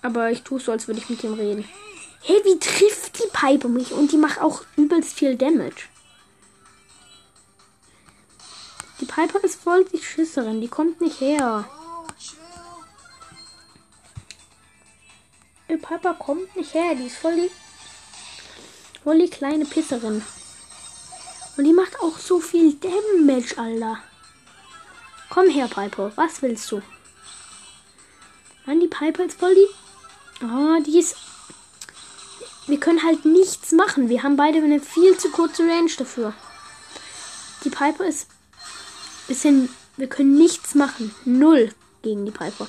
Aber 0.00 0.30
ich 0.30 0.42
tue 0.42 0.58
so, 0.58 0.72
als 0.72 0.88
würde 0.88 1.00
ich 1.00 1.08
mit 1.08 1.22
ihm 1.22 1.34
reden. 1.34 1.68
Hey, 2.22 2.40
wie 2.44 2.58
trifft 2.58 3.18
die 3.18 3.28
Pipe 3.32 3.68
mich? 3.68 3.92
Und 3.92 4.12
die 4.12 4.16
macht 4.16 4.40
auch 4.40 4.62
übelst 4.76 5.14
viel 5.14 5.36
Damage. 5.36 5.88
Die 9.00 9.04
Piper 9.04 9.42
ist 9.44 9.60
voll 9.60 9.84
die 9.84 10.02
Schisserin. 10.02 10.60
Die 10.60 10.68
kommt 10.68 11.00
nicht 11.00 11.20
her. 11.20 11.68
Die 15.72 15.78
Piper 15.78 16.12
kommt 16.12 16.54
nicht 16.54 16.74
her. 16.74 16.94
Die 16.94 17.06
ist 17.06 17.16
voll 17.16 17.34
die, 17.34 17.50
voll 19.02 19.18
die 19.18 19.30
kleine 19.30 19.64
Pisserin. 19.64 20.22
Und 21.56 21.64
die 21.64 21.72
macht 21.72 21.98
auch 22.00 22.18
so 22.18 22.40
viel 22.40 22.74
Damage, 22.74 23.56
Alter. 23.56 23.98
Komm 25.30 25.48
her, 25.48 25.68
Piper. 25.68 26.12
Was 26.16 26.42
willst 26.42 26.70
du? 26.70 26.82
Mann, 28.66 28.80
die 28.80 28.88
Piper 28.88 29.24
ist 29.24 29.38
voll 29.38 29.54
die. 29.54 30.44
Oh, 30.44 30.82
die 30.82 30.98
ist. 30.98 31.16
Wir 32.66 32.78
können 32.78 33.02
halt 33.02 33.24
nichts 33.24 33.72
machen. 33.72 34.10
Wir 34.10 34.22
haben 34.22 34.36
beide 34.36 34.58
eine 34.58 34.78
viel 34.78 35.16
zu 35.16 35.30
kurze 35.30 35.62
Range 35.62 35.90
dafür. 35.96 36.34
Die 37.64 37.70
Piper 37.70 38.04
ist 38.04 38.26
bisschen, 39.26 39.70
wir 39.96 40.08
können 40.08 40.36
nichts 40.36 40.74
machen. 40.74 41.14
Null 41.24 41.72
gegen 42.02 42.26
die 42.26 42.30
Piper. 42.30 42.66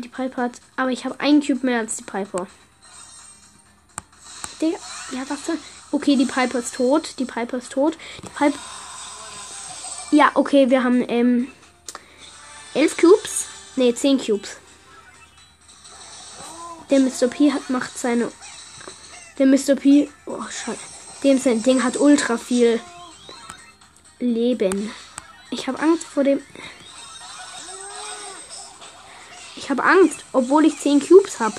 Die 0.00 0.08
Piper 0.08 0.42
hat, 0.42 0.60
aber 0.76 0.90
ich 0.90 1.04
habe 1.04 1.20
einen 1.20 1.40
Cube 1.40 1.64
mehr 1.64 1.78
als 1.78 1.96
die 1.96 2.02
Piper. 2.02 2.48
Digga, 4.60 4.78
ja, 5.12 5.20
was 5.28 5.44
denn? 5.44 5.58
Okay, 5.92 6.16
die 6.16 6.24
Piper 6.24 6.58
ist 6.58 6.74
tot. 6.74 7.14
Die 7.18 7.24
Piper 7.24 7.58
ist 7.58 7.70
tot. 7.70 7.96
Die 8.22 8.28
Piper. 8.28 8.58
Ja, 10.10 10.32
okay, 10.34 10.68
wir 10.68 10.82
haben 10.82 11.04
ähm, 11.08 11.48
elf 12.74 12.96
Cubes. 12.96 13.46
Ne, 13.76 13.94
zehn 13.94 14.18
Cubes. 14.18 14.56
Der 16.90 17.00
Mr. 17.00 17.28
P 17.28 17.52
hat, 17.52 17.70
macht 17.70 17.96
seine. 17.96 18.30
Der 19.38 19.46
Mr. 19.46 19.76
P. 19.76 20.08
Oh, 20.26 20.42
scheiße. 20.42 20.78
Dem 21.22 21.38
sein 21.38 21.62
Ding 21.62 21.82
hat 21.82 21.96
ultra 21.96 22.36
viel 22.36 22.80
Leben. 24.18 24.90
Ich 25.50 25.66
habe 25.68 25.78
Angst 25.78 26.04
vor 26.04 26.24
dem. 26.24 26.40
Ich 29.56 29.70
habe 29.70 29.84
Angst, 29.84 30.24
obwohl 30.32 30.64
ich 30.64 30.78
10 30.78 31.00
Cubes 31.00 31.40
habe. 31.40 31.54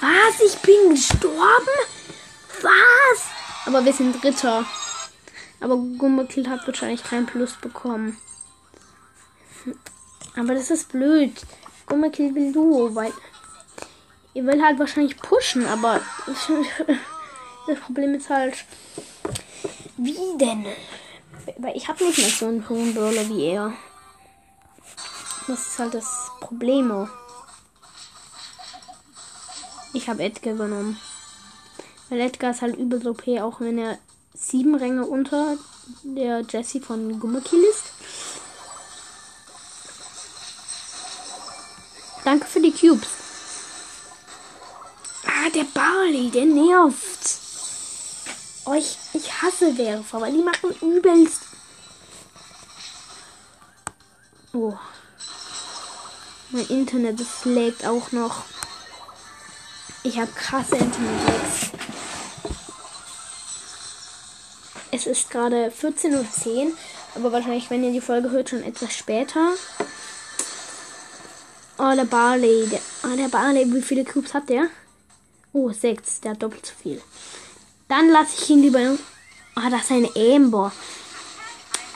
Was? 0.00 0.40
Ich 0.44 0.58
bin 0.58 0.90
gestorben? 0.90 1.76
Was? 2.60 3.22
Aber 3.66 3.84
wir 3.84 3.92
sind 3.92 4.22
Dritter. 4.22 4.64
Aber 5.60 5.76
Gumbakill 5.76 6.48
hat 6.48 6.66
wahrscheinlich 6.66 7.02
keinen 7.02 7.26
Plus 7.26 7.52
bekommen. 7.52 8.18
Aber 10.36 10.54
das 10.54 10.70
ist 10.70 10.90
blöd. 10.90 11.32
Gumbakill 11.86 12.34
will 12.34 12.52
Duo, 12.52 12.94
weil. 12.94 13.12
Ihr 14.34 14.44
will 14.44 14.60
halt 14.62 14.78
wahrscheinlich 14.78 15.16
pushen, 15.16 15.66
aber. 15.66 16.00
Das 17.66 17.80
Problem 17.80 18.14
ist 18.14 18.28
halt, 18.28 18.62
wie 19.96 20.36
denn? 20.38 20.66
Weil 21.58 21.76
ich 21.76 21.88
habe 21.88 22.04
nicht 22.04 22.18
mehr 22.18 22.28
so 22.28 22.46
einen 22.46 22.68
hohen 22.68 22.94
Brawler 22.94 23.28
wie 23.28 23.46
er. 23.46 23.72
Das 25.46 25.66
ist 25.66 25.78
halt 25.78 25.94
das 25.94 26.30
Problem. 26.40 27.08
Ich 29.92 30.08
habe 30.08 30.22
Edgar 30.22 30.54
genommen. 30.54 30.98
Weil 32.08 32.20
Edgar 32.20 32.50
ist 32.50 32.62
halt 32.62 32.76
übel 32.76 33.06
OP, 33.06 33.26
auch 33.40 33.60
wenn 33.60 33.78
er 33.78 33.98
sieben 34.32 34.74
Ränge 34.74 35.06
unter 35.06 35.56
der 36.02 36.40
Jessie 36.40 36.80
von 36.80 37.20
Gummakill 37.20 37.62
ist. 37.62 37.92
Danke 42.24 42.46
für 42.46 42.60
die 42.60 42.72
Cubes. 42.72 43.08
Ah, 45.26 45.50
der 45.50 45.64
Barley, 45.64 46.30
der 46.30 46.46
nervt. 46.46 47.43
Oh, 48.66 48.74
ich, 48.74 48.96
ich 49.12 49.42
hasse 49.42 49.76
Werfer, 49.76 50.20
weil 50.20 50.32
die 50.32 50.42
machen 50.42 50.74
übelst. 50.80 51.42
Oh. 54.54 54.74
Mein 56.50 56.66
Internet, 56.68 57.20
das 57.20 57.44
lägt 57.44 57.84
auch 57.84 58.12
noch. 58.12 58.44
Ich 60.02 60.18
habe 60.18 60.30
krasse 60.32 60.76
Internet-Lags. 60.76 61.70
Es 64.92 65.06
ist 65.06 65.28
gerade 65.30 65.70
14.10 65.70 66.12
Uhr, 66.14 66.72
aber 67.16 67.32
wahrscheinlich, 67.32 67.68
wenn 67.68 67.82
ihr 67.82 67.90
die 67.90 68.00
Folge 68.00 68.30
hört, 68.30 68.50
schon 68.50 68.62
etwas 68.62 68.94
später. 68.94 69.54
Oh, 71.78 71.92
der 71.96 72.04
Barley. 72.04 72.68
Der, 72.68 72.80
oh, 73.02 73.16
der 73.16 73.28
Barley, 73.28 73.70
wie 73.72 73.82
viele 73.82 74.04
Cubes 74.04 74.32
hat 74.32 74.48
der? 74.48 74.68
Oh, 75.52 75.72
sechs. 75.72 76.20
Der 76.20 76.30
hat 76.32 76.42
doppelt 76.42 76.64
so 76.64 76.72
viel. 76.80 77.02
Dann 77.94 78.08
lasse 78.08 78.34
ich 78.36 78.50
ihn 78.50 78.60
lieber. 78.60 78.98
Ah, 79.54 79.70
das 79.70 79.82
ist 79.82 79.92
eine 79.92 80.10
Amber. 80.16 80.72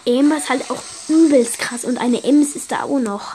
Amber 0.07 0.37
ist 0.37 0.49
halt 0.49 0.71
auch 0.71 0.81
übelst 1.09 1.59
krass. 1.59 1.85
Und 1.85 1.99
eine 1.99 2.23
Ems 2.23 2.55
ist 2.55 2.71
da 2.71 2.85
auch 2.85 3.00
noch. 3.00 3.35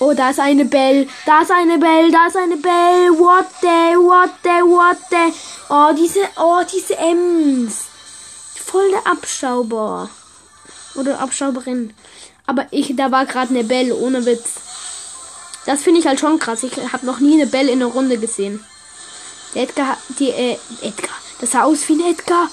Oh, 0.00 0.14
da 0.14 0.30
ist 0.30 0.40
eine 0.40 0.64
Bell. 0.64 1.08
Da 1.26 1.42
ist 1.42 1.52
eine 1.52 1.78
Bell. 1.78 2.10
Da 2.10 2.26
ist 2.26 2.36
eine 2.36 2.56
Bell. 2.56 3.16
What 3.20 3.46
the, 3.60 3.94
what 3.96 4.30
the, 4.42 4.48
what 4.64 4.96
the. 5.10 5.32
Oh, 5.68 5.92
diese, 5.96 6.28
oh, 6.38 6.62
diese 6.64 6.96
Ems. 6.96 7.84
Voll 8.56 8.90
der 8.90 9.06
Abschauber. 9.06 10.10
Oder 10.96 11.20
Abschauberin. 11.20 11.94
Aber 12.46 12.66
ich, 12.72 12.96
da 12.96 13.12
war 13.12 13.26
gerade 13.26 13.50
eine 13.50 13.62
Bell, 13.62 13.92
ohne 13.92 14.26
Witz. 14.26 14.54
Das 15.66 15.84
finde 15.84 16.00
ich 16.00 16.08
halt 16.08 16.18
schon 16.18 16.40
krass. 16.40 16.64
Ich 16.64 16.76
habe 16.92 17.06
noch 17.06 17.20
nie 17.20 17.34
eine 17.34 17.46
Bell 17.46 17.68
in 17.68 17.78
der 17.78 17.86
Runde 17.86 18.18
gesehen. 18.18 18.64
Edgar, 19.54 19.98
die, 20.18 20.30
äh, 20.30 20.58
Edgar. 20.82 21.14
Das 21.40 21.52
sah 21.52 21.64
aus 21.64 21.88
wie 21.88 21.94
ein 21.94 22.12
Edgar. 22.12 22.48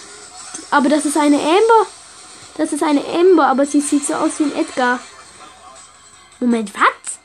Aber 0.71 0.89
das 0.89 1.05
ist 1.05 1.17
eine 1.17 1.37
Amber. 1.37 1.87
Das 2.57 2.71
ist 2.71 2.83
eine 2.83 3.05
Ember, 3.05 3.47
aber 3.47 3.65
sie 3.65 3.81
sieht 3.81 4.05
so 4.05 4.13
aus 4.13 4.39
wie 4.39 4.43
ein 4.43 4.55
Edgar. 4.55 4.99
Moment, 6.39 6.73
was? 6.73 7.19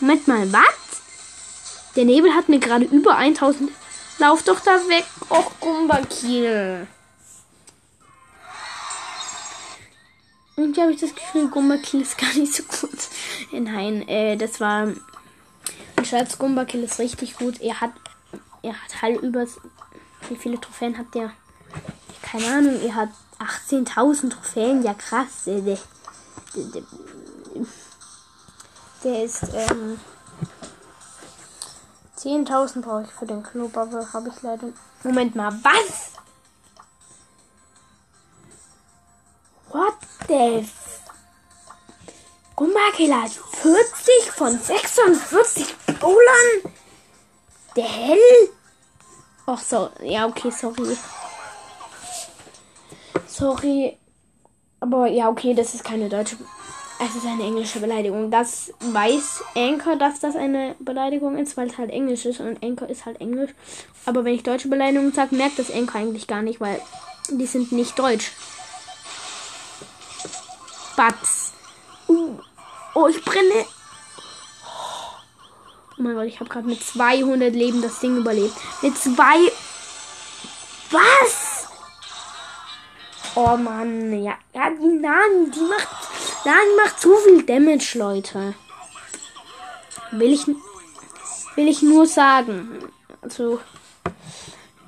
Moment 0.00 0.28
mal, 0.28 0.52
was? 0.52 1.02
Der 1.96 2.04
Nebel 2.04 2.34
hat 2.34 2.48
mir 2.48 2.58
gerade 2.58 2.84
über 2.84 3.16
1000. 3.16 3.70
Lauf 4.18 4.42
doch 4.42 4.60
da 4.60 4.72
weg. 4.88 5.04
Och, 5.30 5.50
Gumbakiel. 5.60 6.86
Irgendwie 10.56 10.80
habe 10.80 10.92
ich 10.92 11.00
das 11.00 11.14
Gefühl, 11.14 11.48
Gumbakill 11.48 12.00
ist 12.02 12.18
gar 12.18 12.32
nicht 12.34 12.52
so 12.52 12.64
gut. 12.64 12.98
Nein, 13.52 14.06
äh, 14.08 14.36
das 14.36 14.60
war. 14.60 14.88
Ein 15.96 16.04
Scherz, 16.04 16.36
Gumbakill 16.38 16.82
ist 16.82 16.98
richtig 16.98 17.36
gut. 17.36 17.60
Er 17.60 17.80
hat. 17.80 17.92
Er 18.68 18.74
hat 18.82 19.00
halt 19.00 19.22
übers. 19.22 19.58
Wie 20.28 20.36
viele 20.36 20.60
Trophäen 20.60 20.98
hat 20.98 21.14
der? 21.14 21.30
Keine 22.20 22.46
Ahnung, 22.48 22.78
er 22.82 22.94
hat 22.94 23.08
18.000 23.38 24.28
Trophäen. 24.28 24.82
Ja, 24.82 24.92
krass. 24.92 25.44
Der, 25.46 25.60
der, 25.62 25.78
der, 26.54 26.82
der 29.02 29.24
ist. 29.24 29.42
Ähm, 29.54 29.98
10.000 32.18 32.82
brauche 32.82 33.04
ich 33.04 33.10
für 33.10 33.24
den 33.24 33.42
Club, 33.42 33.74
aber 33.74 34.12
habe 34.12 34.28
ich 34.28 34.42
leider. 34.42 34.68
Moment 35.02 35.34
mal, 35.34 35.50
was? 35.62 36.12
What 39.70 39.94
the? 40.26 40.68
Gummakiller 42.54 43.22
hat 43.22 43.30
40 43.30 44.32
von 44.32 44.58
46 44.58 45.74
Bowlern? 46.00 46.74
Der 47.74 47.84
Hell? 47.84 48.57
Ach 49.50 49.58
so, 49.58 49.88
ja, 50.02 50.26
okay, 50.26 50.50
sorry. 50.50 50.94
Sorry. 53.26 53.96
Aber 54.78 55.06
ja, 55.06 55.30
okay, 55.30 55.54
das 55.54 55.72
ist 55.72 55.84
keine 55.84 56.10
deutsche. 56.10 56.36
Es 57.00 57.16
ist 57.16 57.24
eine 57.24 57.44
englische 57.44 57.80
Beleidigung. 57.80 58.30
Das 58.30 58.74
weiß 58.80 59.42
Anchor, 59.56 59.96
dass 59.96 60.20
das 60.20 60.36
eine 60.36 60.76
Beleidigung 60.80 61.38
ist, 61.38 61.56
weil 61.56 61.68
es 61.68 61.78
halt 61.78 61.90
Englisch 61.90 62.26
ist 62.26 62.40
und 62.40 62.62
Anchor 62.62 62.90
ist 62.90 63.06
halt 63.06 63.22
Englisch. 63.22 63.52
Aber 64.04 64.22
wenn 64.26 64.34
ich 64.34 64.42
deutsche 64.42 64.68
Beleidigung 64.68 65.14
sage, 65.14 65.34
merkt 65.34 65.58
das 65.58 65.70
Anchor 65.70 66.02
eigentlich 66.02 66.26
gar 66.26 66.42
nicht, 66.42 66.60
weil 66.60 66.82
die 67.30 67.46
sind 67.46 67.72
nicht 67.72 67.98
deutsch. 67.98 68.32
Batz. 70.94 71.54
Uh. 72.06 72.34
Oh, 72.94 73.08
ich 73.08 73.24
brenne. 73.24 73.64
Oh 75.98 76.02
mein 76.02 76.14
Gott, 76.14 76.26
ich 76.26 76.38
habe 76.38 76.48
gerade 76.48 76.68
mit 76.68 76.80
200 76.82 77.52
Leben 77.52 77.82
das 77.82 77.98
Ding 77.98 78.18
überlebt. 78.18 78.54
Mit 78.82 78.96
zwei. 78.96 79.50
Was? 80.90 81.66
Oh 83.34 83.56
Mann, 83.56 84.22
ja, 84.22 84.38
ja, 84.54 84.70
die 84.70 84.86
Nani, 84.86 85.50
die 85.50 85.60
macht, 85.60 85.88
Nani 86.44 86.76
macht 86.82 87.00
zu 87.00 87.16
viel 87.16 87.42
Damage, 87.42 87.94
Leute. 87.96 88.54
Will 90.12 90.32
ich, 90.32 90.46
will 90.46 91.68
ich 91.68 91.82
nur 91.82 92.06
sagen. 92.06 92.78
Also, 93.20 93.60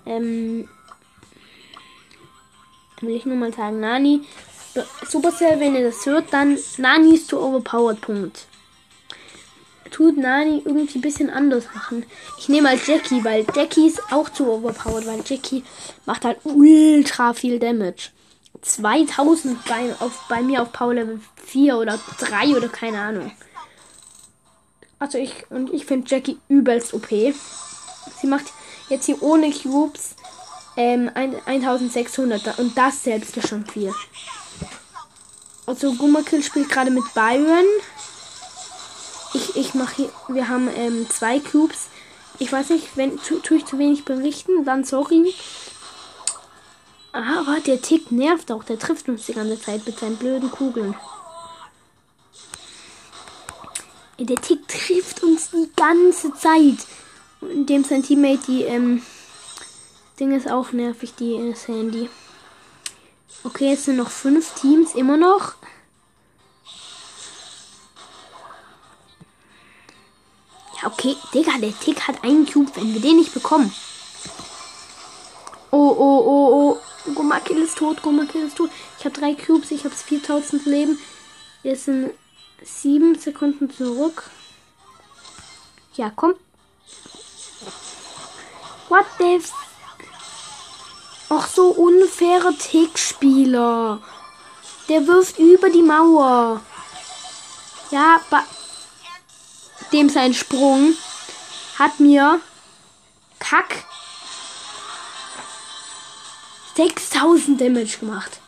ähm, 0.07 0.69
will 3.01 3.17
ich 3.17 3.27
nur 3.27 3.37
mal 3.37 3.53
sagen, 3.53 3.81
Nani, 3.81 4.23
Supercell, 5.09 5.59
wenn 5.59 5.75
ihr 5.75 5.85
das 5.85 6.07
hört, 6.07 6.33
dann 6.33 6.57
Nani 6.79 7.15
ist 7.15 7.29
zu 7.29 7.41
overpowered, 7.41 8.01
Punkt. 8.01 8.47
Tut 10.01 10.17
Nani 10.17 10.63
irgendwie 10.65 10.97
ein 10.97 11.03
bisschen 11.03 11.29
anders 11.29 11.67
machen. 11.75 12.07
Ich 12.39 12.49
nehme 12.49 12.71
halt 12.71 12.89
Jackie, 12.89 13.23
weil 13.23 13.45
Jackie 13.55 13.87
ist 13.87 14.01
auch 14.11 14.31
zu 14.31 14.51
overpowered, 14.51 15.07
weil 15.07 15.23
Jackie 15.27 15.63
macht 16.07 16.25
halt 16.25 16.39
ultra 16.45 17.35
viel 17.35 17.59
Damage. 17.59 18.09
2000 18.63 19.63
bei, 19.67 19.95
auf, 19.99 20.25
bei 20.31 20.41
mir 20.41 20.63
auf 20.63 20.73
Power 20.73 20.95
Level 20.95 21.21
4 21.45 21.77
oder 21.77 22.01
3 22.19 22.57
oder 22.57 22.71
keine 22.71 22.99
Ahnung. 22.99 23.31
Also 24.99 25.19
ich 25.19 25.35
und 25.51 25.71
ich 25.71 25.85
finde 25.85 26.09
Jackie 26.09 26.39
übelst 26.49 26.95
OP. 26.95 27.11
Sie 27.11 28.27
macht 28.27 28.47
jetzt 28.89 29.05
hier 29.05 29.23
ohne 29.23 29.53
Cubes 29.53 30.15
ähm, 30.79 31.11
1600 31.15 32.59
und 32.59 32.75
das 32.79 33.05
selbst 33.05 33.37
ist 33.37 33.49
schon 33.49 33.67
viel. 33.67 33.93
Also 35.67 35.93
Gummakill 35.93 36.43
spielt 36.43 36.71
gerade 36.71 36.91
mit 36.91 37.05
Byron. 37.13 37.67
Ich, 39.61 39.75
mache 39.75 39.97
hier, 39.97 40.11
wir 40.29 40.49
haben 40.49 40.71
ähm, 40.75 41.07
zwei 41.11 41.39
Cubes. 41.39 41.89
Ich 42.39 42.51
weiß 42.51 42.71
nicht, 42.71 42.97
wenn 42.97 43.19
tu, 43.19 43.41
tue 43.41 43.59
ich 43.59 43.67
zu 43.67 43.79
wenig 43.79 44.07
berichten, 44.07 44.65
dann 44.65 44.85
sorry. 44.85 45.35
Aber 47.13 47.61
der 47.61 47.83
Tick 47.83 48.11
nervt 48.11 48.51
auch. 48.51 48.65
Der 48.65 48.79
trifft 48.79 49.11
uns 49.11 49.27
die 49.27 49.35
ganze 49.35 49.61
Zeit 49.61 49.85
mit 49.85 49.99
seinen 49.99 50.17
blöden 50.17 50.51
Kugeln. 50.51 50.95
Der 54.19 54.37
Tick 54.37 54.67
trifft 54.67 55.23
uns 55.23 55.51
die 55.51 55.71
ganze 55.77 56.33
Zeit. 56.33 56.87
Und 57.43 57.67
dem 57.67 57.85
sein 57.85 58.03
Teammate, 58.03 58.41
die, 58.49 58.63
ähm, 58.63 59.03
Ding 60.19 60.35
ist 60.35 60.51
auch 60.51 60.73
nervig, 60.73 61.13
die 61.19 61.35
äh, 61.35 61.55
Sandy. 61.55 62.09
Okay, 63.45 63.75
es 63.75 63.85
sind 63.85 63.97
noch 63.97 64.11
fünf 64.11 64.55
Teams 64.55 64.95
immer 64.95 65.19
noch. 65.19 65.55
Okay, 70.85 71.17
Digga, 71.35 71.59
der 71.59 71.79
Tick 71.79 72.01
hat 72.07 72.23
einen 72.23 72.47
Cube, 72.47 72.71
wenn 72.75 72.95
wir 72.95 73.01
den 73.01 73.17
nicht 73.17 73.35
bekommen. 73.35 73.73
Oh, 75.71 75.95
oh, 75.99 76.23
oh, 76.27 76.79
oh. 77.07 77.13
Gomakil 77.15 77.63
ist 77.63 77.79
tot, 77.79 78.03
Gomakil 78.03 78.43
ist 78.43 78.57
tot. 78.57 78.71
Ich 78.99 79.05
habe 79.05 79.19
drei 79.19 79.35
Cubes, 79.35 79.71
ich 79.71 79.85
habe 79.85 79.95
4000 79.95 80.67
Leben. 80.67 80.99
Jetzt 81.63 81.87
sind 81.87 82.11
sieben 82.63 83.19
Sekunden 83.19 83.71
zurück. 83.71 84.31
Ja, 85.95 86.11
komm. 86.15 86.35
What 88.89 89.07
the... 89.19 89.37
F 89.37 89.53
Ach, 91.33 91.47
so 91.47 91.69
unfaire 91.69 92.53
Tick-Spieler. 92.59 94.01
Der 94.89 95.07
wirft 95.07 95.39
über 95.39 95.71
die 95.71 95.83
Mauer. 95.83 96.61
Ja, 97.93 98.21
dem 99.93 100.09
sein 100.09 100.35
Sprung 100.35 100.95
hat 101.79 102.01
mir 102.01 102.41
Kack 103.39 103.85
6000 106.77 107.61
Damage 107.61 107.99
gemacht. 107.99 108.41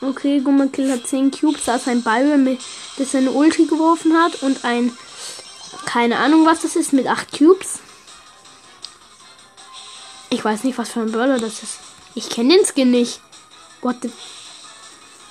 Okay, 0.00 0.40
Gummakill 0.40 0.90
hat 0.92 1.06
10 1.06 1.30
Cubes. 1.32 1.64
Da 1.64 1.76
ist 1.76 1.88
ein 1.88 2.02
Ball, 2.02 2.58
das 2.96 3.12
seine 3.12 3.32
Ulti 3.32 3.66
geworfen 3.66 4.16
hat. 4.16 4.42
Und 4.42 4.64
ein. 4.64 4.96
Keine 5.84 6.18
Ahnung, 6.18 6.46
was 6.46 6.60
das 6.60 6.76
ist, 6.76 6.92
mit 6.92 7.06
8 7.06 7.36
Cubes. 7.36 7.80
Ich 10.30 10.44
weiß 10.44 10.64
nicht, 10.64 10.78
was 10.78 10.90
für 10.90 11.00
ein 11.00 11.12
Brawler 11.12 11.38
das 11.38 11.62
ist. 11.62 11.78
Ich 12.14 12.28
kenne 12.28 12.56
den 12.56 12.64
Skin 12.64 12.90
nicht. 12.90 13.20
What 13.82 13.96
the. 14.02 14.12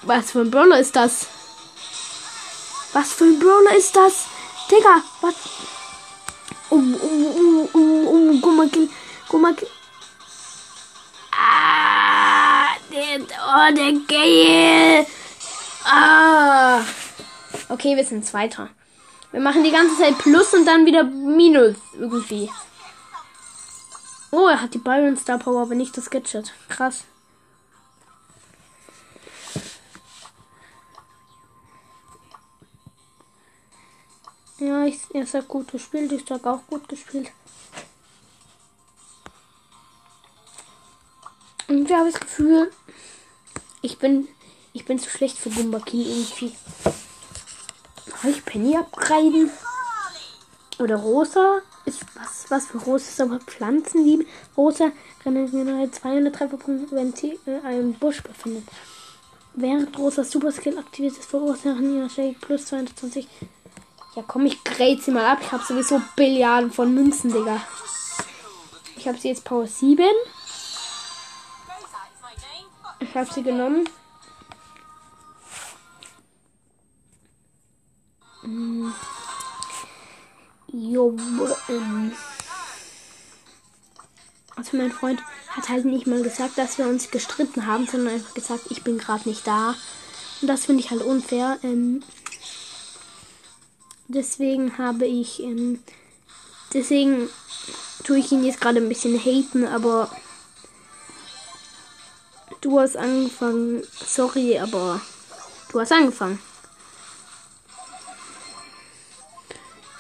Was 0.04 0.32
für 0.32 0.42
ein 0.42 0.52
Brawler 0.52 0.80
ist 0.80 0.96
das? 0.96 1.28
Was 2.94 3.12
für 3.14 3.26
ein 3.26 3.40
Brawler 3.40 3.76
ist 3.76 3.96
das? 3.96 4.26
Digga, 4.70 5.02
was? 5.22 5.36
Oh, 6.70 6.76
oh, 6.76 7.34
oh, 7.38 7.70
oh, 7.74 8.08
oh, 8.08 8.42
Gummakill. 8.42 8.90
Gummakill. 9.30 9.70
Ah, 11.32 12.76
der, 12.92 13.22
oh, 13.22 13.74
der 13.74 13.94
Gale. 14.08 15.08
Ah. 15.86 16.82
Okay, 17.70 17.96
wir 17.96 18.04
sind 18.04 18.26
Zweiter. 18.26 18.70
Wir 19.32 19.40
machen 19.40 19.64
die 19.64 19.72
ganze 19.72 19.98
Zeit 19.98 20.18
Plus 20.18 20.54
und 20.54 20.66
dann 20.66 20.86
wieder 20.86 21.04
Minus 21.04 21.76
irgendwie. 21.98 22.50
Oh, 24.32 24.48
er 24.48 24.62
hat 24.62 24.74
die 24.74 24.80
Byron 24.80 25.16
Star 25.16 25.38
Power, 25.38 25.62
aber 25.62 25.76
nicht 25.76 25.96
das 25.98 26.10
Gadget. 26.10 26.54
Krass. 26.68 27.06
Ja, 34.60 34.86
ich, 34.86 35.00
er 35.14 35.28
sagt 35.28 35.50
gut 35.50 35.72
gespielt, 35.72 36.12
ich 36.12 36.26
sag 36.28 36.46
auch 36.48 36.66
gut 36.68 36.90
gespielt. 36.90 37.32
Und 41.68 41.88
wir 41.88 41.98
haben 41.98 42.12
das 42.12 42.20
Gefühl, 42.20 42.72
ich 43.84 44.00
bin, 44.00 44.28
ich 44.74 44.86
bin 44.86 44.98
zu 44.98 45.12
schlecht 45.12 45.38
für 45.38 45.52
Gumbaki 45.52 46.02
irgendwie. 46.02 46.56
Soll 48.22 48.32
ich 48.32 48.46
Penny 48.46 48.76
abgreifen? 48.76 49.52
Oder 50.80 50.96
Rosa? 50.96 51.62
Ist 51.86 52.04
was, 52.16 52.50
was 52.50 52.66
für 52.66 52.80
Rosa 52.80 53.06
ist 53.10 53.22
aber 53.22 53.40
Pflanzenliebe. 53.40 54.26
Rosa 54.56 54.92
generiert 55.24 55.94
200 55.94 56.34
Trefferpunkte, 56.34 56.96
wenn 56.96 57.14
sie 57.14 57.40
in 57.46 57.64
einem 57.64 57.94
Busch 57.94 58.24
befindet. 58.24 58.64
Während 59.54 59.98
Rosa 59.98 60.24
Super 60.24 60.52
Skill 60.52 60.78
aktiviert 60.78 61.18
ist, 61.18 61.26
verursachen 61.26 61.98
ihre 61.98 62.10
Shake 62.10 62.40
plus 62.42 62.66
220. 62.66 63.28
Ja 64.18 64.24
komm, 64.26 64.48
ich 64.48 64.64
grade 64.64 65.00
sie 65.00 65.12
mal 65.12 65.32
ab. 65.32 65.38
Ich 65.44 65.52
habe 65.52 65.64
sowieso 65.64 66.02
Billiarden 66.16 66.72
von 66.72 66.92
Münzen, 66.92 67.32
Digga. 67.32 67.62
Ich 68.96 69.08
habe 69.08 69.16
sie 69.16 69.28
jetzt 69.28 69.44
Power 69.44 69.68
7. 69.68 70.04
Ich 73.00 73.14
habe 73.14 73.32
sie 73.32 73.44
genommen. 73.44 73.88
Hm. 78.42 78.92
Jo, 80.70 81.16
ähm. 81.70 82.12
Also 84.56 84.78
mein 84.78 84.92
Freund 84.92 85.22
hat 85.50 85.70
halt 85.70 85.86
nicht 85.86 86.08
mal 86.08 86.24
gesagt, 86.24 86.58
dass 86.58 86.80
wir 86.80 86.88
uns 86.88 87.12
gestritten 87.12 87.68
haben, 87.68 87.86
sondern 87.86 88.16
einfach 88.16 88.34
gesagt, 88.34 88.64
ich 88.72 88.84
bin 88.84 88.98
gerade 88.98 89.30
nicht 89.30 89.46
da. 89.46 89.76
Und 90.42 90.48
das 90.48 90.66
finde 90.66 90.82
ich 90.82 90.90
halt 90.90 91.04
unfair. 91.04 91.60
Ähm, 91.62 92.02
deswegen 94.08 94.78
habe 94.78 95.06
ich, 95.06 95.42
ähm, 95.42 95.80
deswegen 96.74 97.30
tue 98.04 98.20
ich 98.20 98.32
ihn 98.32 98.44
jetzt 98.44 98.62
gerade 98.62 98.80
ein 98.80 98.90
bisschen 98.90 99.18
haten, 99.18 99.66
aber 99.66 100.10
du 102.62 102.80
hast 102.80 102.98
angefangen. 102.98 103.84
Sorry, 104.06 104.60
aber 104.60 105.02
du 105.72 105.80
hast 105.80 105.92
angefangen. 105.92 106.40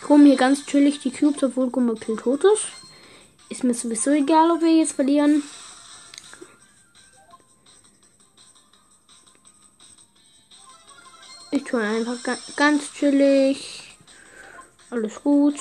Ich 0.02 0.10
rum 0.10 0.26
hier 0.26 0.38
ganz 0.38 0.66
chillig 0.66 1.00
die 1.00 1.12
Cubes, 1.12 1.44
obwohl 1.44 1.70
Gummakill 1.70 2.16
tot 2.16 2.44
ist. 2.44 2.68
Ist 3.50 3.64
mir 3.64 3.74
sowieso 3.74 4.12
egal, 4.12 4.52
ob 4.52 4.62
wir 4.62 4.78
jetzt 4.78 4.94
verlieren. 4.94 5.44
Ich 11.52 11.64
tue 11.64 11.82
einfach 11.82 12.18
ganz 12.56 12.94
chillig. 12.94 13.87
Alles 14.90 15.22
gut. 15.22 15.56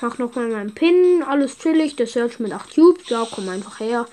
Mach 0.00 0.18
nochmal 0.18 0.48
meinen 0.48 0.74
Pin. 0.74 1.22
Alles 1.22 1.58
chillig. 1.58 1.96
Der 1.96 2.06
Search 2.06 2.38
mit 2.38 2.52
8 2.52 2.74
Cubes. 2.74 3.08
Ja, 3.08 3.26
komm 3.30 3.48
einfach 3.48 3.80
her. 3.80 4.06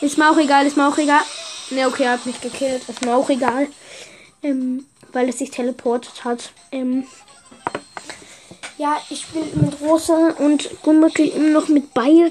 Ist 0.00 0.18
mir 0.18 0.30
auch 0.30 0.38
egal, 0.38 0.66
ist 0.66 0.76
mir 0.76 0.88
auch 0.88 0.98
egal. 0.98 1.22
Ne, 1.70 1.86
okay, 1.86 2.04
er 2.04 2.12
hat 2.12 2.26
mich 2.26 2.40
gekillt. 2.40 2.88
Ist 2.88 3.04
mir 3.04 3.14
auch 3.14 3.28
egal. 3.30 3.68
Ähm, 4.42 4.86
weil 5.12 5.28
es 5.28 5.38
sich 5.38 5.50
teleportet 5.50 6.24
hat. 6.24 6.52
Ähm, 6.70 7.06
ja, 8.78 9.00
ich 9.10 9.26
bin 9.28 9.42
mit 9.60 9.80
Rosa 9.80 10.34
und 10.38 10.82
Gummerkill 10.82 11.28
immer 11.28 11.60
noch 11.60 11.68
mit 11.68 11.94
Bayern. 11.94 12.30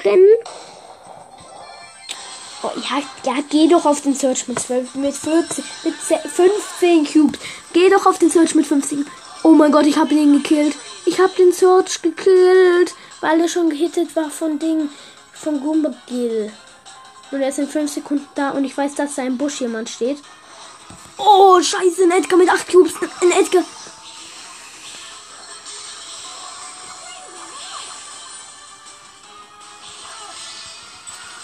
Oh, 2.65 2.71
ja, 2.80 3.04
ja, 3.32 3.43
geh 3.47 3.67
doch 3.67 3.86
auf 3.86 4.01
den 4.01 4.15
Search 4.15 4.47
mit 4.47 4.58
12, 4.58 4.95
mit 4.95 5.13
14, 5.13 5.63
mit 5.84 5.93
15 5.93 7.06
Cubes. 7.06 7.39
Geh 7.73 7.89
doch 7.91 8.08
auf 8.08 8.17
den 8.17 8.32
Search 8.32 8.56
mit 8.56 8.65
15. 8.65 9.06
Oh 9.43 9.51
mein 9.51 9.71
Gott, 9.71 9.86
ich 9.86 9.97
habe 9.97 10.15
ihn 10.15 10.34
gekillt. 10.34 10.75
Ich 11.06 11.19
habe 11.19 11.32
den 11.38 11.54
Search 11.54 12.01
gekillt, 12.01 12.95
weil 13.21 13.39
er 13.39 13.47
schon 13.49 13.69
gehittet 13.69 14.15
war 14.15 14.32
von 14.32 14.58
Ding, 14.58 14.89
von 15.32 15.62
Gumbagill. 15.62 16.51
Und 17.30 17.41
er 17.41 17.49
ist 17.49 17.60
in 17.60 17.67
5 17.67 17.93
Sekunden 17.93 18.28
da 18.34 18.49
und 18.51 18.65
ich 18.65 18.75
weiß, 18.75 18.95
dass 18.95 19.13
da 19.13 19.21
im 19.21 19.38
Busch 19.38 19.62
jemand 19.62 19.88
steht. 19.88 20.17
Oh, 21.17 21.62
scheiße, 21.62 22.04
ein 22.04 22.12
Edgar 22.12 22.39
mit 22.39 22.49
8 22.49 22.67
Cubes. 22.67 22.93
Ein 23.21 23.32
Edgar. 23.32 23.63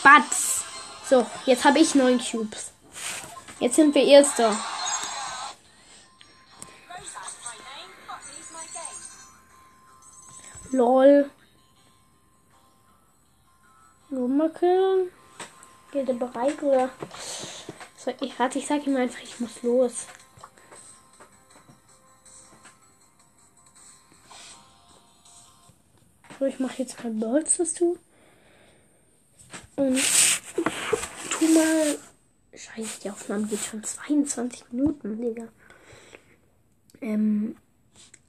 Batz. 0.02 0.61
So, 1.12 1.28
jetzt 1.45 1.65
habe 1.65 1.78
ich 1.78 1.93
9 1.93 2.19
Cubes. 2.19 2.71
Jetzt 3.60 3.76
sind 3.76 3.93
wir 3.93 4.02
Erster. 4.02 4.58
Lol. 10.71 11.30
Killen. 14.58 15.12
Geht 15.91 16.08
er 16.08 16.13
bereit 16.13 16.63
oder? 16.63 16.89
So, 17.97 18.13
ich 18.21 18.39
warte, 18.39 18.60
ich 18.60 18.67
sage 18.67 18.84
ihm 18.84 18.95
einfach, 18.95 19.21
ich 19.21 19.38
muss 19.41 19.62
los. 19.63 20.06
So, 26.39 26.45
ich 26.45 26.58
mache 26.58 26.78
jetzt 26.78 27.04
mal 27.04 27.12
Balls 27.12 27.58
dazu. 27.58 27.97
Und 29.76 30.21
tu 30.54 31.46
mal. 31.54 31.98
Scheiße, 32.54 33.02
die 33.04 33.10
Aufnahme 33.10 33.48
geht 33.48 33.60
schon 33.60 33.84
22 33.84 34.72
Minuten, 34.72 35.22
Digga. 35.22 35.48
Ähm, 37.02 37.56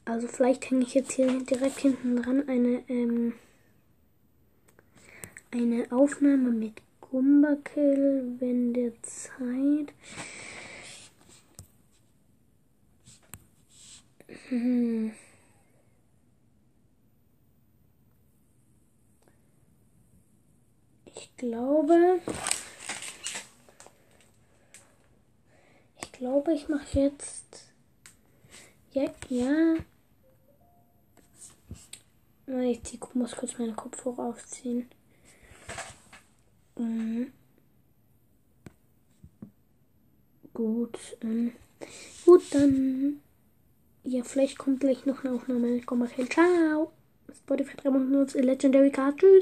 also 0.05 0.27
vielleicht 0.29 0.71
hänge 0.71 0.83
ich 0.85 0.95
jetzt 0.95 1.13
hier 1.13 1.41
direkt 1.45 1.81
hinten 1.81 2.17
dran 2.17 2.49
eine, 2.49 2.83
ähm, 2.89 3.35
eine 5.51 5.87
Aufnahme 5.91 6.51
mit 6.51 6.81
Gumbakill, 7.01 8.37
wenn 8.39 8.73
der 8.73 8.93
Zeit. 9.03 9.93
Hm. 14.49 15.13
Ich 21.15 21.32
glaube. 21.43 22.21
Ich 26.01 26.13
glaube, 26.13 26.55
ich 26.55 26.69
mache 26.69 27.01
jetzt. 27.01 27.73
Ja, 28.93 29.11
ja. 29.29 29.75
Ich 32.47 33.01
muss 33.15 33.35
kurz 33.35 33.59
meine 33.59 33.73
Kopfhörer 33.73 34.27
aufziehen. 34.27 34.89
Mhm. 36.79 37.33
Gut. 40.55 40.99
Ähm, 41.23 41.53
gut, 42.25 42.43
dann. 42.53 43.21
Ja, 44.05 44.23
vielleicht 44.23 44.59
kommt 44.59 44.81
gleich 44.81 45.07
noch 45.07 45.25
eine 45.25 45.35
Aufnahme. 45.35 45.81
Komm 45.81 46.01
mal, 46.01 46.09
ciao. 46.31 46.93
Spotify 47.35 47.77
3 47.79 47.91
Legendary 48.43 48.91
Card. 48.93 49.19
Tschüss. 49.19 49.41